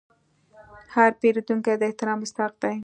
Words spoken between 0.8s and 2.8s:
هر پیرودونکی د احترام مستحق دی.